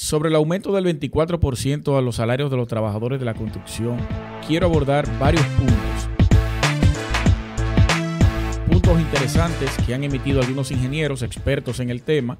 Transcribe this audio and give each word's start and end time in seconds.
Sobre 0.00 0.30
el 0.30 0.34
aumento 0.34 0.72
del 0.72 0.86
24% 0.86 1.98
a 1.98 2.00
los 2.00 2.16
salarios 2.16 2.50
de 2.50 2.56
los 2.56 2.66
trabajadores 2.66 3.20
de 3.20 3.26
la 3.26 3.34
construcción, 3.34 3.98
quiero 4.46 4.64
abordar 4.66 5.06
varios 5.18 5.44
puntos. 5.44 6.08
Puntos 8.66 8.98
interesantes 8.98 9.76
que 9.84 9.92
han 9.92 10.02
emitido 10.02 10.40
algunos 10.40 10.70
ingenieros 10.70 11.22
expertos 11.22 11.80
en 11.80 11.90
el 11.90 12.00
tema 12.00 12.38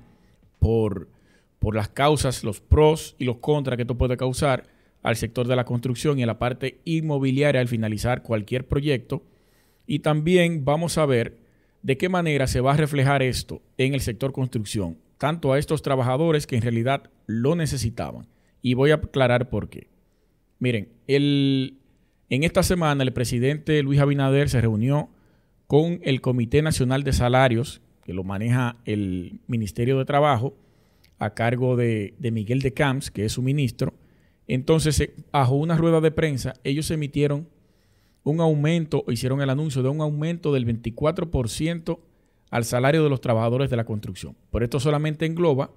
por, 0.58 1.08
por 1.58 1.76
las 1.76 1.90
causas, 1.90 2.44
los 2.44 2.62
pros 2.62 3.14
y 3.18 3.26
los 3.26 3.36
contras 3.36 3.76
que 3.76 3.82
esto 3.82 3.98
puede 3.98 4.16
causar 4.16 4.64
al 5.02 5.16
sector 5.16 5.46
de 5.46 5.54
la 5.54 5.66
construcción 5.66 6.18
y 6.18 6.22
a 6.22 6.26
la 6.26 6.38
parte 6.38 6.80
inmobiliaria 6.86 7.60
al 7.60 7.68
finalizar 7.68 8.22
cualquier 8.22 8.66
proyecto. 8.66 9.22
Y 9.86 9.98
también 9.98 10.64
vamos 10.64 10.96
a 10.96 11.04
ver 11.04 11.36
de 11.82 11.98
qué 11.98 12.08
manera 12.08 12.46
se 12.46 12.62
va 12.62 12.72
a 12.72 12.78
reflejar 12.78 13.22
esto 13.22 13.60
en 13.76 13.92
el 13.92 14.00
sector 14.00 14.32
construcción 14.32 14.96
tanto 15.20 15.52
a 15.52 15.58
estos 15.58 15.82
trabajadores 15.82 16.46
que 16.46 16.56
en 16.56 16.62
realidad 16.62 17.10
lo 17.26 17.54
necesitaban. 17.54 18.26
Y 18.62 18.72
voy 18.72 18.90
a 18.90 18.94
aclarar 18.94 19.50
por 19.50 19.68
qué. 19.68 19.88
Miren, 20.58 20.88
en 21.06 22.42
esta 22.42 22.62
semana 22.62 23.02
el 23.02 23.12
presidente 23.12 23.82
Luis 23.82 24.00
Abinader 24.00 24.48
se 24.48 24.62
reunió 24.62 25.10
con 25.66 26.00
el 26.04 26.22
Comité 26.22 26.62
Nacional 26.62 27.04
de 27.04 27.12
Salarios, 27.12 27.82
que 28.02 28.14
lo 28.14 28.24
maneja 28.24 28.78
el 28.86 29.40
Ministerio 29.46 29.98
de 29.98 30.06
Trabajo, 30.06 30.56
a 31.18 31.34
cargo 31.34 31.76
de, 31.76 32.14
Miguel 32.18 32.62
de 32.62 32.72
Camps, 32.72 33.10
que 33.10 33.26
es 33.26 33.32
su 33.32 33.42
ministro. 33.42 33.92
Entonces, 34.48 35.10
bajo 35.30 35.54
una 35.54 35.76
rueda 35.76 36.00
de 36.00 36.12
prensa, 36.12 36.54
ellos 36.64 36.90
emitieron 36.90 37.46
un 38.24 38.40
aumento, 38.40 39.04
hicieron 39.06 39.42
el 39.42 39.50
anuncio 39.50 39.82
de 39.82 39.90
un 39.90 40.00
aumento 40.00 40.50
del 40.50 40.66
24% 40.66 41.98
al 42.50 42.64
salario 42.64 43.02
de 43.02 43.10
los 43.10 43.20
trabajadores 43.20 43.70
de 43.70 43.76
la 43.76 43.84
construcción. 43.84 44.36
Por 44.50 44.62
esto 44.62 44.80
solamente 44.80 45.26
engloba 45.26 45.72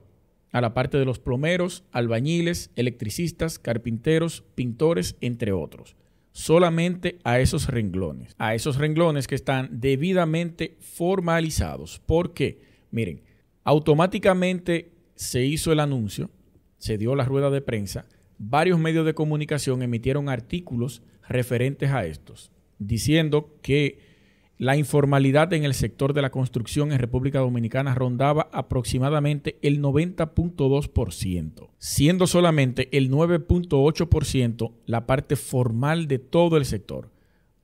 a 0.52 0.62
la 0.62 0.74
parte 0.74 0.98
de 0.98 1.06
los 1.06 1.20
plomeros, 1.20 1.84
albañiles, 1.92 2.72
electricistas, 2.76 3.58
carpinteros, 3.60 4.44
pintores, 4.56 5.16
entre 5.22 5.52
otros. 5.52 5.96
Solamente 6.32 7.20
a 7.24 7.40
esos 7.40 7.68
renglones, 7.68 8.36
a 8.38 8.56
esos 8.56 8.78
renglones 8.78 9.28
que 9.28 9.36
están 9.36 9.70
debidamente 9.80 10.78
formalizados. 10.80 12.00
¿Por 12.06 12.34
qué? 12.34 12.62
Miren, 12.92 13.22
automáticamente 13.64 14.92
se 15.16 15.46
hizo 15.46 15.72
el 15.72 15.80
anuncio, 15.80 16.30
se 16.78 16.98
dio 16.98 17.16
la 17.16 17.26
rueda 17.26 17.50
de 17.50 17.62
prensa, 17.62 18.06
varios 18.38 18.80
medios 18.80 19.06
de 19.06 19.14
comunicación 19.14 19.82
emitieron 19.84 20.30
artículos 20.30 21.02
referentes 21.28 21.92
a 21.92 22.06
estos, 22.06 22.52
diciendo 22.78 23.58
que 23.62 24.13
la 24.58 24.78
informalidad 24.78 25.52
en 25.54 25.64
el 25.64 25.74
sector 25.74 26.14
de 26.14 26.22
la 26.22 26.30
construcción 26.30 26.92
en 26.92 27.00
República 27.00 27.40
Dominicana 27.40 27.96
rondaba 27.96 28.50
aproximadamente 28.54 29.58
el 29.62 29.82
90.2%, 29.82 31.70
siendo 31.80 32.28
solamente 32.28 32.96
el 32.96 33.10
9.8% 33.10 34.72
la 34.86 35.08
parte 35.08 35.36
formal 35.36 36.08
de 36.08 36.20
todo 36.20 36.58
el 36.58 36.66
sector. 36.66 37.10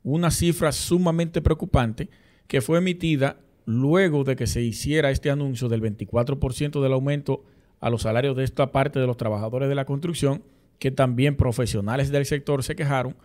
Una 0.03 0.31
cifra 0.31 0.71
sumamente 0.71 1.41
preocupante 1.41 2.09
que 2.47 2.61
fue 2.61 2.79
emitida 2.79 3.37
luego 3.65 4.23
de 4.23 4.35
que 4.35 4.47
se 4.47 4.63
hiciera 4.63 5.11
este 5.11 5.29
anuncio 5.29 5.69
del 5.69 5.83
24% 5.83 6.81
del 6.81 6.93
aumento 6.93 7.43
a 7.79 7.91
los 7.91 8.01
salarios 8.01 8.35
de 8.35 8.43
esta 8.43 8.71
parte 8.71 8.99
de 8.99 9.05
los 9.05 9.17
trabajadores 9.17 9.69
de 9.69 9.75
la 9.75 9.85
construcción, 9.85 10.43
que 10.79 10.89
también 10.89 11.35
profesionales 11.35 12.09
del 12.09 12.25
sector 12.25 12.63
se 12.63 12.75
quejaron 12.75 13.15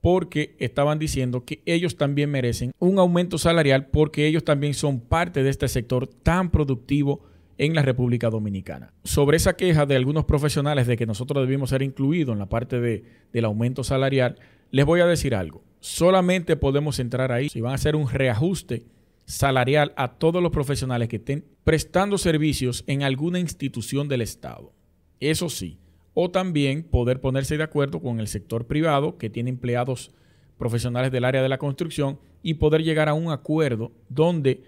porque 0.00 0.56
estaban 0.58 0.98
diciendo 0.98 1.44
que 1.44 1.62
ellos 1.66 1.96
también 1.96 2.30
merecen 2.30 2.72
un 2.78 2.98
aumento 2.98 3.38
salarial 3.38 3.86
porque 3.86 4.26
ellos 4.26 4.44
también 4.44 4.74
son 4.74 5.00
parte 5.00 5.42
de 5.42 5.50
este 5.50 5.68
sector 5.68 6.06
tan 6.06 6.50
productivo 6.50 7.22
en 7.58 7.74
la 7.74 7.82
República 7.82 8.30
Dominicana. 8.30 8.92
Sobre 9.04 9.36
esa 9.36 9.56
queja 9.56 9.84
de 9.84 9.96
algunos 9.96 10.24
profesionales 10.24 10.86
de 10.86 10.96
que 10.96 11.06
nosotros 11.06 11.44
debimos 11.44 11.70
ser 11.70 11.82
incluidos 11.82 12.32
en 12.32 12.38
la 12.38 12.48
parte 12.48 12.80
de, 12.80 13.04
del 13.32 13.44
aumento 13.44 13.82
salarial, 13.82 14.38
les 14.70 14.86
voy 14.86 15.00
a 15.00 15.06
decir 15.06 15.34
algo. 15.34 15.64
Solamente 15.80 16.56
podemos 16.56 16.98
entrar 17.00 17.32
ahí 17.32 17.48
si 17.48 17.60
van 17.60 17.72
a 17.72 17.76
hacer 17.76 17.96
un 17.96 18.08
reajuste 18.08 18.86
salarial 19.24 19.92
a 19.96 20.14
todos 20.14 20.42
los 20.42 20.52
profesionales 20.52 21.08
que 21.08 21.16
estén 21.16 21.44
prestando 21.64 22.16
servicios 22.16 22.84
en 22.86 23.02
alguna 23.02 23.38
institución 23.38 24.08
del 24.08 24.22
Estado. 24.22 24.72
Eso 25.20 25.50
sí, 25.50 25.78
o 26.20 26.32
también 26.32 26.82
poder 26.82 27.20
ponerse 27.20 27.56
de 27.56 27.62
acuerdo 27.62 28.00
con 28.00 28.18
el 28.18 28.26
sector 28.26 28.66
privado 28.66 29.18
que 29.18 29.30
tiene 29.30 29.50
empleados 29.50 30.10
profesionales 30.58 31.12
del 31.12 31.24
área 31.24 31.42
de 31.42 31.48
la 31.48 31.58
construcción 31.58 32.18
y 32.42 32.54
poder 32.54 32.82
llegar 32.82 33.08
a 33.08 33.14
un 33.14 33.30
acuerdo 33.30 33.92
donde 34.08 34.64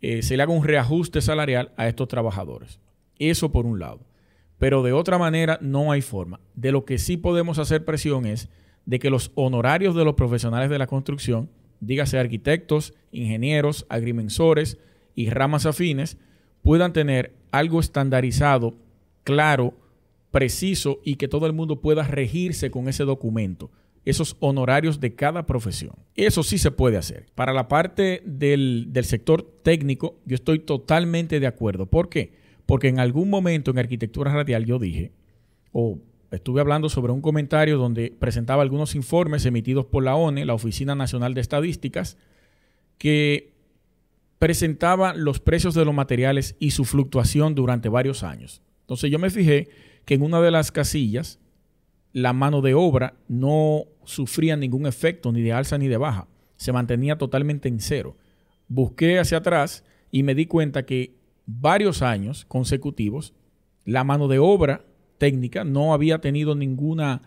eh, 0.00 0.22
se 0.22 0.36
le 0.36 0.42
haga 0.42 0.52
un 0.52 0.64
reajuste 0.64 1.20
salarial 1.20 1.70
a 1.76 1.86
estos 1.86 2.08
trabajadores. 2.08 2.80
Eso 3.20 3.52
por 3.52 3.64
un 3.64 3.78
lado. 3.78 4.00
Pero 4.58 4.82
de 4.82 4.92
otra 4.92 5.18
manera 5.18 5.60
no 5.62 5.92
hay 5.92 6.02
forma. 6.02 6.40
De 6.56 6.72
lo 6.72 6.84
que 6.84 6.98
sí 6.98 7.16
podemos 7.16 7.60
hacer 7.60 7.84
presión 7.84 8.26
es 8.26 8.48
de 8.84 8.98
que 8.98 9.08
los 9.08 9.30
honorarios 9.36 9.94
de 9.94 10.04
los 10.04 10.16
profesionales 10.16 10.68
de 10.68 10.78
la 10.78 10.88
construcción, 10.88 11.48
dígase 11.78 12.18
arquitectos, 12.18 12.92
ingenieros, 13.12 13.86
agrimensores 13.88 14.78
y 15.14 15.30
ramas 15.30 15.64
afines, 15.64 16.18
puedan 16.60 16.92
tener 16.92 17.36
algo 17.52 17.78
estandarizado, 17.78 18.74
claro, 19.22 19.74
preciso 20.30 21.00
y 21.04 21.16
que 21.16 21.28
todo 21.28 21.46
el 21.46 21.52
mundo 21.52 21.80
pueda 21.80 22.02
regirse 22.02 22.70
con 22.70 22.88
ese 22.88 23.04
documento, 23.04 23.70
esos 24.04 24.36
honorarios 24.40 25.00
de 25.00 25.14
cada 25.14 25.46
profesión. 25.46 25.94
Eso 26.14 26.42
sí 26.42 26.58
se 26.58 26.70
puede 26.70 26.96
hacer. 26.96 27.26
Para 27.34 27.52
la 27.52 27.68
parte 27.68 28.22
del, 28.24 28.90
sector 29.02 29.42
técnico, 29.62 30.18
yo 30.24 30.34
estoy 30.34 30.60
totalmente 30.60 31.40
de 31.40 31.46
acuerdo. 31.46 31.86
¿Por 31.86 32.08
qué? 32.08 32.32
Porque 32.66 32.88
en 32.88 32.98
algún 32.98 33.30
momento 33.30 33.70
en 33.70 33.78
arquitectura 33.78 34.32
radial 34.32 34.64
yo 34.64 34.78
dije, 34.78 35.12
o 35.72 35.98
estuve 36.30 36.60
hablando 36.60 36.88
sobre 36.88 37.12
un 37.12 37.22
comentario 37.22 37.78
donde 37.78 38.14
presentaba 38.18 38.62
algunos 38.62 38.94
informes 38.94 39.46
emitidos 39.46 39.86
por 39.86 40.04
la 40.04 40.16
ONE, 40.16 40.44
la 40.44 40.54
Oficina 40.54 40.94
Nacional 40.94 41.34
de 41.34 41.40
Estadísticas, 41.40 42.18
que 42.98 43.52
presentaba 44.38 45.14
los 45.14 45.40
precios 45.40 45.74
de 45.74 45.84
los 45.84 45.94
materiales 45.94 46.56
y 46.58 46.72
su 46.72 46.84
fluctuación 46.84 47.54
durante 47.54 47.88
varios 47.88 48.22
años. 48.22 48.62
Entonces 48.82 49.10
yo 49.10 49.18
me 49.18 49.30
fijé 49.30 49.68
que 50.08 50.14
en 50.14 50.22
una 50.22 50.40
de 50.40 50.50
las 50.50 50.72
casillas 50.72 51.38
la 52.14 52.32
mano 52.32 52.62
de 52.62 52.72
obra 52.72 53.18
no 53.28 53.84
sufría 54.04 54.56
ningún 54.56 54.86
efecto 54.86 55.32
ni 55.32 55.42
de 55.42 55.52
alza 55.52 55.76
ni 55.76 55.86
de 55.86 55.98
baja, 55.98 56.28
se 56.56 56.72
mantenía 56.72 57.18
totalmente 57.18 57.68
en 57.68 57.78
cero. 57.78 58.16
Busqué 58.68 59.18
hacia 59.18 59.36
atrás 59.36 59.84
y 60.10 60.22
me 60.22 60.34
di 60.34 60.46
cuenta 60.46 60.86
que 60.86 61.14
varios 61.44 62.00
años 62.00 62.46
consecutivos 62.46 63.34
la 63.84 64.02
mano 64.02 64.28
de 64.28 64.38
obra 64.38 64.86
técnica 65.18 65.62
no 65.64 65.92
había 65.92 66.22
tenido 66.22 66.54
ninguna, 66.54 67.20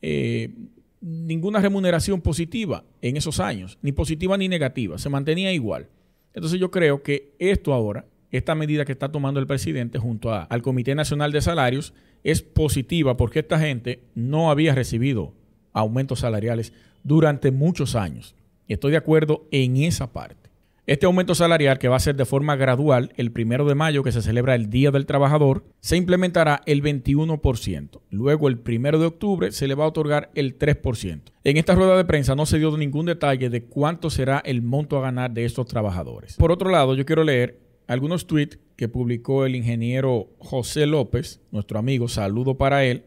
eh, 0.00 0.54
ninguna 1.00 1.58
remuneración 1.58 2.20
positiva 2.20 2.84
en 3.00 3.16
esos 3.16 3.40
años, 3.40 3.80
ni 3.82 3.90
positiva 3.90 4.38
ni 4.38 4.46
negativa, 4.46 4.96
se 4.96 5.08
mantenía 5.08 5.52
igual. 5.52 5.88
Entonces 6.34 6.60
yo 6.60 6.70
creo 6.70 7.02
que 7.02 7.34
esto 7.40 7.74
ahora, 7.74 8.06
esta 8.30 8.54
medida 8.54 8.84
que 8.84 8.92
está 8.92 9.10
tomando 9.10 9.40
el 9.40 9.48
presidente 9.48 9.98
junto 9.98 10.32
al 10.32 10.62
Comité 10.62 10.94
Nacional 10.94 11.32
de 11.32 11.40
Salarios, 11.40 11.92
es 12.24 12.42
positiva 12.42 13.16
porque 13.16 13.40
esta 13.40 13.58
gente 13.58 14.04
no 14.14 14.50
había 14.50 14.74
recibido 14.74 15.34
aumentos 15.72 16.20
salariales 16.20 16.72
durante 17.02 17.50
muchos 17.50 17.94
años. 17.94 18.34
Estoy 18.68 18.92
de 18.92 18.98
acuerdo 18.98 19.46
en 19.50 19.76
esa 19.76 20.12
parte. 20.12 20.42
Este 20.84 21.06
aumento 21.06 21.36
salarial, 21.36 21.78
que 21.78 21.86
va 21.86 21.94
a 21.94 22.00
ser 22.00 22.16
de 22.16 22.24
forma 22.24 22.56
gradual 22.56 23.12
el 23.16 23.30
primero 23.30 23.64
de 23.66 23.76
mayo, 23.76 24.02
que 24.02 24.10
se 24.10 24.20
celebra 24.20 24.56
el 24.56 24.68
Día 24.68 24.90
del 24.90 25.06
Trabajador, 25.06 25.64
se 25.78 25.96
implementará 25.96 26.60
el 26.66 26.82
21%. 26.82 28.00
Luego, 28.10 28.48
el 28.48 28.58
primero 28.58 28.98
de 28.98 29.06
octubre, 29.06 29.52
se 29.52 29.68
le 29.68 29.76
va 29.76 29.84
a 29.84 29.88
otorgar 29.88 30.32
el 30.34 30.58
3%. 30.58 31.20
En 31.44 31.56
esta 31.56 31.76
rueda 31.76 31.96
de 31.96 32.04
prensa 32.04 32.34
no 32.34 32.46
se 32.46 32.58
dio 32.58 32.76
ningún 32.76 33.06
detalle 33.06 33.48
de 33.48 33.62
cuánto 33.62 34.10
será 34.10 34.42
el 34.44 34.60
monto 34.60 34.98
a 34.98 35.02
ganar 35.02 35.30
de 35.30 35.44
estos 35.44 35.66
trabajadores. 35.66 36.34
Por 36.36 36.50
otro 36.50 36.68
lado, 36.68 36.96
yo 36.96 37.06
quiero 37.06 37.22
leer 37.22 37.60
algunos 37.86 38.26
tweets 38.26 38.58
que 38.82 38.88
publicó 38.88 39.46
el 39.46 39.54
ingeniero 39.54 40.30
José 40.40 40.86
López, 40.86 41.40
nuestro 41.52 41.78
amigo, 41.78 42.08
saludo 42.08 42.58
para 42.58 42.84
él, 42.84 43.04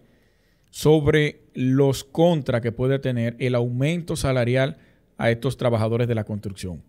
sobre 0.69 1.41
los 1.53 2.05
contras 2.05 2.61
que 2.61 2.71
puede 2.71 2.97
tener 2.97 3.35
el 3.39 3.55
aumento 3.55 4.15
salarial 4.15 4.77
a 5.17 5.31
estos 5.31 5.57
trabajadores 5.57 6.07
de 6.07 6.15
la 6.15 6.23
construcción. 6.23 6.81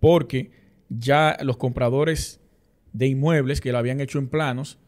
Porque 0.00 0.50
ya 0.90 1.38
los 1.40 1.56
compradores 1.56 2.38
de 2.92 3.06
inmuebles 3.06 3.62
que 3.62 3.72
lo 3.72 3.78
habían 3.78 4.02
hecho 4.02 4.18
en 4.18 4.28
planos 4.28 4.78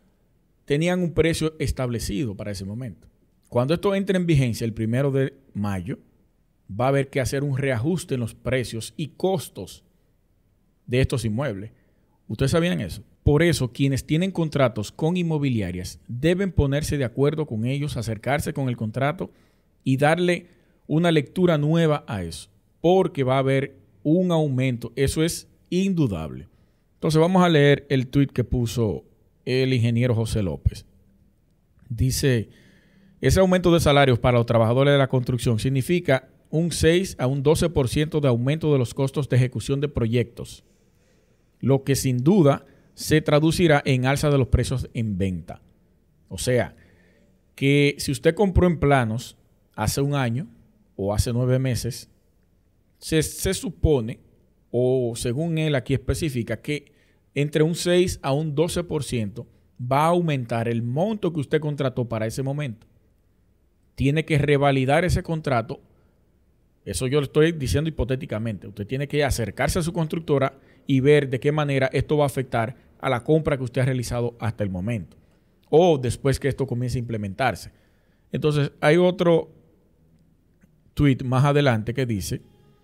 tenían 0.66 1.00
un 1.00 1.14
precio 1.14 1.54
establecido 1.58 2.36
para 2.36 2.50
ese 2.50 2.66
momento. 2.66 3.08
Cuando 3.48 3.72
esto 3.72 3.94
entre 3.94 4.18
en 4.18 4.26
vigencia 4.26 4.66
el 4.66 4.74
primero 4.74 5.10
de 5.10 5.32
mayo, 5.54 5.98
va 6.70 6.84
a 6.84 6.88
haber 6.88 7.08
que 7.08 7.22
hacer 7.22 7.42
un 7.42 7.56
reajuste 7.56 8.12
en 8.12 8.20
los 8.20 8.34
precios 8.34 8.92
y 8.98 9.08
costos 9.08 9.84
de 10.84 11.00
estos 11.00 11.24
inmuebles. 11.24 11.70
¿Ustedes 12.26 12.50
sabían 12.50 12.82
eso? 12.82 13.02
Por 13.28 13.42
eso, 13.42 13.74
quienes 13.74 14.06
tienen 14.06 14.30
contratos 14.30 14.90
con 14.90 15.18
inmobiliarias 15.18 16.00
deben 16.08 16.50
ponerse 16.50 16.96
de 16.96 17.04
acuerdo 17.04 17.44
con 17.44 17.66
ellos, 17.66 17.98
acercarse 17.98 18.54
con 18.54 18.70
el 18.70 18.78
contrato 18.78 19.30
y 19.84 19.98
darle 19.98 20.46
una 20.86 21.12
lectura 21.12 21.58
nueva 21.58 22.06
a 22.08 22.22
eso, 22.22 22.48
porque 22.80 23.24
va 23.24 23.34
a 23.34 23.40
haber 23.40 23.76
un 24.02 24.32
aumento. 24.32 24.94
Eso 24.96 25.22
es 25.22 25.46
indudable. 25.68 26.48
Entonces 26.94 27.20
vamos 27.20 27.44
a 27.44 27.50
leer 27.50 27.84
el 27.90 28.06
tuit 28.06 28.32
que 28.32 28.44
puso 28.44 29.04
el 29.44 29.74
ingeniero 29.74 30.14
José 30.14 30.42
López. 30.42 30.86
dice, 31.90 32.48
ese 33.20 33.40
aumento 33.40 33.74
de 33.74 33.80
salarios 33.80 34.18
para 34.18 34.38
los 34.38 34.46
trabajadores 34.46 34.94
de 34.94 34.98
la 34.98 35.08
construcción 35.08 35.58
significa 35.58 36.30
un 36.48 36.72
6 36.72 37.16
a 37.18 37.26
un 37.26 37.44
12% 37.44 38.20
de 38.20 38.28
aumento 38.28 38.72
de 38.72 38.78
los 38.78 38.94
costos 38.94 39.28
de 39.28 39.36
ejecución 39.36 39.82
de 39.82 39.88
proyectos, 39.88 40.64
lo 41.60 41.84
que 41.84 41.94
sin 41.94 42.24
duda 42.24 42.64
se 42.98 43.20
traducirá 43.20 43.80
en 43.84 44.06
alza 44.06 44.28
de 44.28 44.38
los 44.38 44.48
precios 44.48 44.90
en 44.92 45.18
venta. 45.18 45.62
O 46.28 46.36
sea, 46.36 46.74
que 47.54 47.94
si 47.98 48.10
usted 48.10 48.34
compró 48.34 48.66
en 48.66 48.80
planos 48.80 49.36
hace 49.76 50.00
un 50.00 50.16
año 50.16 50.48
o 50.96 51.14
hace 51.14 51.32
nueve 51.32 51.60
meses, 51.60 52.10
se, 52.98 53.22
se 53.22 53.54
supone, 53.54 54.18
o 54.72 55.12
según 55.14 55.58
él 55.58 55.76
aquí 55.76 55.94
especifica, 55.94 56.60
que 56.60 56.90
entre 57.36 57.62
un 57.62 57.76
6 57.76 58.18
a 58.20 58.32
un 58.32 58.56
12% 58.56 59.46
va 59.80 60.06
a 60.06 60.08
aumentar 60.08 60.66
el 60.66 60.82
monto 60.82 61.32
que 61.32 61.38
usted 61.38 61.60
contrató 61.60 62.08
para 62.08 62.26
ese 62.26 62.42
momento. 62.42 62.88
Tiene 63.94 64.24
que 64.24 64.38
revalidar 64.38 65.04
ese 65.04 65.22
contrato. 65.22 65.80
Eso 66.84 67.06
yo 67.06 67.20
lo 67.20 67.26
estoy 67.26 67.52
diciendo 67.52 67.88
hipotéticamente. 67.88 68.66
Usted 68.66 68.88
tiene 68.88 69.06
que 69.06 69.22
acercarse 69.22 69.78
a 69.78 69.82
su 69.82 69.92
constructora 69.92 70.58
y 70.84 70.98
ver 70.98 71.28
de 71.28 71.38
qué 71.38 71.52
manera 71.52 71.88
esto 71.92 72.16
va 72.16 72.24
a 72.24 72.26
afectar 72.26 72.87
a 73.00 73.08
la 73.08 73.24
compra 73.24 73.56
que 73.56 73.64
usted 73.64 73.82
ha 73.82 73.86
realizado 73.86 74.36
hasta 74.40 74.64
el 74.64 74.70
momento. 74.70 75.16
O 75.70 75.98
después 75.98 76.40
que 76.40 76.48
esto 76.48 76.66
comience 76.66 76.98
a 76.98 77.00
implementarse. 77.00 77.72
Entonces, 78.32 78.72
hay 78.80 78.96
otro 78.96 79.50
tweet 80.94 81.18
más 81.24 81.44
adelante 81.44 81.94
que 81.94 82.06
dice, 82.06 82.42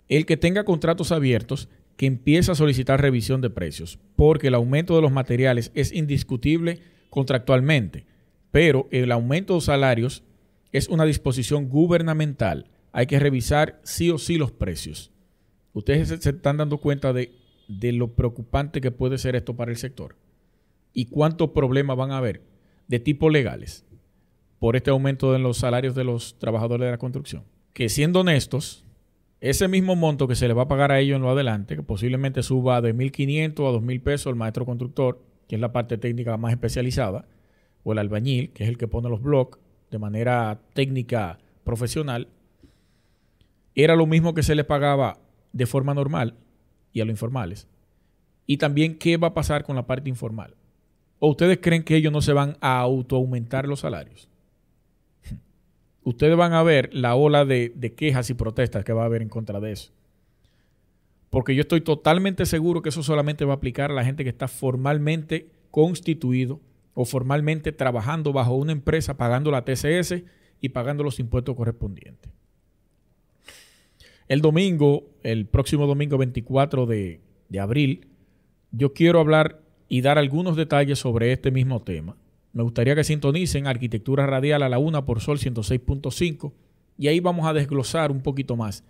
el 0.09 0.27
que 0.27 0.37
tenga 0.37 0.65
contratos 0.65 1.13
abiertos 1.13 1.69
que 1.97 2.07
empieza 2.07 2.53
a 2.53 2.57
solicitar 2.57 3.01
revisión 3.01 3.41
de 3.41 3.51
precios, 3.51 3.99
porque 4.17 4.49
el 4.49 4.55
aumento 4.55 4.97
de 4.97 5.03
los 5.03 5.13
materiales 5.13 5.71
es 5.75 5.93
indiscutible 5.93 6.81
contractualmente, 7.11 8.07
pero 8.51 8.89
el 8.91 9.13
aumento 9.13 9.55
de 9.55 9.61
salarios 9.61 10.25
es 10.73 10.89
una 10.89 11.05
disposición 11.05 11.69
gubernamental. 11.69 12.71
Hay 12.93 13.07
que 13.07 13.19
revisar 13.19 13.81
sí 13.85 14.11
o 14.11 14.19
sí 14.19 14.37
los 14.37 14.53
precios. 14.53 15.13
Ustedes 15.73 16.09
se 16.09 16.31
están 16.31 16.57
dando 16.57 16.79
cuenta 16.79 17.13
de, 17.13 17.33
de 17.69 17.93
lo 17.93 18.13
preocupante 18.15 18.81
que 18.81 18.91
puede 18.91 19.19
ser 19.19 19.37
esto 19.37 19.57
para 19.57 19.71
el 19.71 19.77
sector 19.77 20.17
y 20.93 21.07
cuántos 21.07 21.51
problemas 21.51 21.97
van 21.97 22.13
a 22.13 22.19
haber 22.19 22.43
de 22.89 23.01
tipo 23.01 23.31
legales 23.31 23.85
por 24.59 24.77
este 24.77 24.91
aumento 24.91 25.35
en 25.35 25.43
los 25.43 25.59
salarios 25.59 25.95
de 25.95 26.05
los 26.05 26.39
trabajadores 26.39 26.87
de 26.87 26.93
la 26.93 26.99
construcción. 26.99 27.45
Que 27.73 27.89
siendo 27.89 28.21
honestos, 28.21 28.85
ese 29.41 29.69
mismo 29.69 29.97
monto 29.97 30.29
que 30.29 30.37
se 30.37 30.49
le 30.49 30.55
va 30.55 30.63
a 30.63 30.69
pagar 30.69 30.93
a 30.93 31.01
ellos 31.01 31.17
en 31.17 31.23
lo 31.23 31.31
adelante, 31.31 31.77
que 31.77 31.83
posiblemente 31.83 32.43
suba 32.43 32.81
de 32.81 32.95
1.500 32.95 33.51
a 33.51 33.79
2.000 33.79 34.03
pesos 34.03 34.27
el 34.29 34.37
maestro 34.37 34.65
constructor, 34.65 35.21
que 35.49 35.57
es 35.57 35.61
la 35.61 35.73
parte 35.73 35.99
técnica 35.99 36.37
más 36.37 36.53
especializada, 36.53 37.27
o 37.83 37.93
el 37.93 37.99
albañil, 37.99 38.51
que 38.53 38.63
es 38.63 38.71
el 38.71 38.79
que 38.79 38.89
pone 38.89 39.11
los 39.11 39.21
bloques 39.23 39.61
de 39.91 39.99
manera 39.99 40.61
técnica 40.73 41.39
profesional, 41.65 42.29
era 43.75 43.97
lo 43.97 44.07
mismo 44.07 44.35
que 44.35 44.43
se 44.43 44.55
le 44.55 44.65
pagaba 44.65 45.19
de 45.53 45.67
forma 45.67 45.93
normal 45.95 46.37
y 46.95 47.03
a 47.03 47.05
los 47.05 47.13
informales. 47.13 47.69
Y 48.47 48.57
también 48.57 48.97
qué 48.97 49.19
va 49.19 49.29
a 49.29 49.35
pasar 49.35 49.65
con 49.65 49.77
la 49.77 49.87
parte 49.87 50.09
informal. 50.09 50.55
¿O 51.19 51.29
ustedes 51.29 51.59
creen 51.61 51.83
que 51.83 51.97
ellos 51.97 52.13
no 52.13 52.23
se 52.23 52.33
van 52.33 52.57
a 52.61 52.79
autoaumentar 52.79 53.67
los 53.67 53.81
salarios? 53.81 54.31
ustedes 56.05 56.37
van 56.37 56.55
a 56.55 56.63
ver 56.63 56.89
la 56.95 57.17
ola 57.17 57.45
de, 57.45 57.95
quejas 57.97 58.31
y 58.31 58.35
protestas 58.35 58.85
que 58.85 58.93
va 58.93 59.03
a 59.03 59.07
haber 59.07 59.21
en 59.21 59.29
contra 59.29 59.61
de 59.61 59.73
eso. 59.73 59.93
Porque 61.31 61.55
yo 61.55 61.63
estoy 61.63 61.81
totalmente 61.81 62.47
seguro 62.47 62.81
que 62.81 62.91
eso 62.91 63.03
solamente 63.03 63.45
va 63.45 63.55
a 63.55 63.57
aplicar 63.57 63.91
a 63.91 63.95
la 63.95 64.05
gente 64.05 64.23
que 64.23 64.31
está 64.31 64.47
formalmente 64.47 65.51
constituido 65.73 66.61
o 66.95 67.05
formalmente 67.05 67.73
trabajando 67.73 68.33
bajo 68.33 68.55
una 68.55 68.71
empresa, 68.71 69.17
pagando 69.17 69.51
la 69.51 69.65
TCS 69.65 70.23
y 70.61 70.69
pagando 70.69 71.03
los 71.03 71.19
impuestos 71.19 71.57
correspondientes. 71.57 72.31
El 74.29 74.41
domingo, 74.41 75.05
el 75.23 75.47
próximo 75.47 75.87
domingo 75.87 76.19
24 76.19 76.87
de, 76.87 77.21
de 77.49 77.61
abril, 77.61 78.09
yo 78.71 78.93
quiero 78.93 79.21
hablar 79.21 79.61
y 79.89 80.01
dar 80.01 80.19
algunos 80.19 80.57
detalles 80.57 80.99
sobre 80.99 81.33
este 81.33 81.51
mismo 81.51 81.83
tema 81.83 82.17
me 82.55 82.63
gustaría 82.63 82.95
que 82.95 83.05
sintonicen 83.05 83.67
Arquitectura 83.67 84.27
Radial 84.27 84.63
a 84.63 84.69
la 84.69 84.79
una 84.79 85.05
por 85.05 85.21
Sol 85.21 85.39
106.5 85.39 86.53
y 86.97 87.09
ahí 87.09 87.19
vamos 87.19 87.47
a 87.47 87.53
desglosar 87.53 88.13
un 88.13 88.23
poquito 88.23 88.55
más 88.55 88.85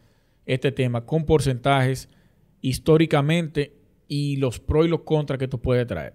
este 0.45 0.71
tema 0.71 1.07
con 1.07 1.25
porcentajes 1.25 2.11
históricamente 2.61 3.75
y 4.07 4.37
los 4.37 4.61
pros 4.61 4.85
y 4.85 4.91
los 4.91 5.01
contras 5.01 5.39
que 5.39 5.45
esto 5.45 5.63
puede 5.63 5.87
traer. 5.87 6.13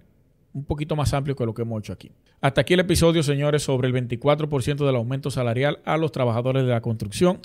Un 0.53 0.63
poquito 0.63 0.95
más 0.95 1.11
amplio 1.15 1.35
que 1.35 1.45
lo 1.45 1.55
que 1.55 1.63
hemos 1.63 1.79
hecho 1.79 1.93
aquí. 1.93 2.11
Hasta 2.39 2.61
aquí 2.61 2.75
el 2.75 2.81
episodio, 2.81 3.23
señores, 3.23 3.63
sobre 3.63 3.87
el 3.87 3.95
24% 3.95 4.85
del 4.85 4.95
aumento 4.95 5.31
salarial 5.31 5.79
a 5.85 5.97
los 5.97 6.11
trabajadores 6.11 6.63
de 6.63 6.69
la 6.69 6.81
construcción. 6.81 7.39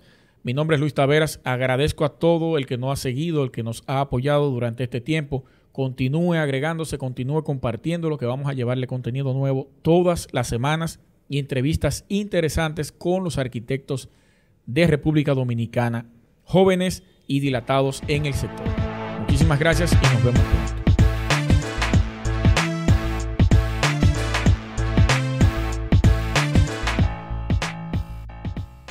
Mi 0.45 0.53
nombre 0.53 0.77
es 0.77 0.81
Luis 0.81 0.93
Taveras. 0.93 1.41
Agradezco 1.43 2.05
a 2.05 2.19
todo 2.19 2.59
el 2.59 2.67
que 2.67 2.77
nos 2.77 2.93
ha 2.93 2.97
seguido, 3.03 3.43
el 3.45 3.51
que 3.51 3.63
nos 3.63 3.83
ha 3.87 4.01
apoyado 4.01 4.51
durante 4.51 4.85
este 4.85 5.01
tiempo 5.01 5.45
continúe 5.73 6.35
agregándose, 6.35 6.99
continúe 6.99 7.43
compartiendo 7.43 8.11
lo 8.11 8.19
que 8.19 8.27
vamos 8.27 8.47
a 8.47 8.53
llevarle 8.53 8.87
contenido 8.87 9.33
nuevo 9.33 9.71
todas 9.81 10.29
las 10.33 10.47
semanas 10.47 11.01
y 11.31 11.39
entrevistas 11.39 12.05
interesantes 12.09 12.93
con 12.93 13.25
los 13.25 13.39
arquitectos 13.39 14.11
de 14.67 14.87
República 14.87 15.35
Dominicana, 15.35 16.07
jóvenes 16.45 17.03
y 17.27 17.41
dilatados 17.41 18.03
en 18.07 18.27
el 18.27 18.35
sector. 18.35 18.69
Muchísimas 19.21 19.59
gracias 19.59 19.95
y 19.95 20.15
nos 20.15 20.25
vemos 20.25 20.64